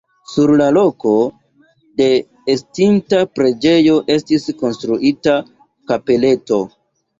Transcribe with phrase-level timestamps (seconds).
[0.29, 1.11] Sur la loko
[2.01, 2.07] de
[2.55, 5.39] estinta preĝejo estis konstruita
[5.95, 6.63] kapeleto.